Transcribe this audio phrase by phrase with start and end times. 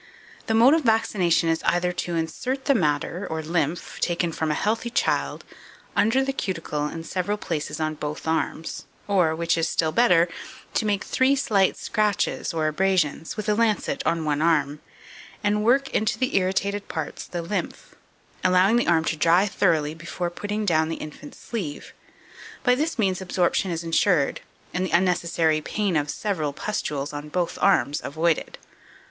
[0.47, 4.55] The mode of vaccination is either to insert the matter, or lymph, taken from a
[4.55, 5.45] healthy child,
[5.95, 10.27] under the cuticle in several places on both arms, or, which is still better,
[10.73, 14.79] to make three slight scratches, or abrasions, with a lancet on one arm in this
[14.79, 14.83] manner,,,",,
[15.59, 17.93] and work into the irritated parts the lymph,
[18.43, 21.93] allowing the arm to dry thoroughly before putting down the infant's sleeve;
[22.63, 24.41] by this means absorption is insured,
[24.73, 28.57] and the unnecessary pain of several pustules on both arms avoided.